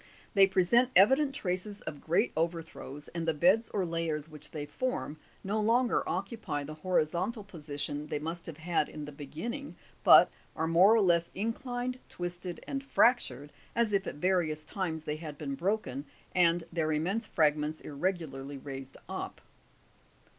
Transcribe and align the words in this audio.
They 0.33 0.47
present 0.47 0.89
evident 0.95 1.35
traces 1.35 1.81
of 1.81 2.01
great 2.01 2.31
overthrows, 2.35 3.07
and 3.09 3.27
the 3.27 3.35
beds 3.35 3.69
or 3.69 3.85
layers 3.85 4.27
which 4.27 4.49
they 4.49 4.65
form 4.65 5.17
no 5.43 5.61
longer 5.61 6.01
occupy 6.09 6.63
the 6.63 6.73
horizontal 6.73 7.43
position 7.43 8.07
they 8.07 8.17
must 8.17 8.47
have 8.47 8.57
had 8.57 8.89
in 8.89 9.05
the 9.05 9.11
begin 9.11 9.51
ning, 9.51 9.75
but 10.03 10.31
are 10.55 10.65
more 10.65 10.95
or 10.95 11.01
less 11.01 11.29
inclined, 11.35 11.99
twisted 12.09 12.63
and 12.67 12.83
fractured, 12.83 13.51
as 13.75 13.93
if 13.93 14.07
at 14.07 14.15
various 14.15 14.65
times 14.65 15.03
they 15.03 15.17
had 15.17 15.37
been 15.37 15.53
broken 15.53 16.05
and 16.33 16.63
their 16.73 16.91
immense 16.91 17.27
fragments 17.27 17.79
irregularly 17.81 18.57
raised 18.57 18.97
up. 19.07 19.39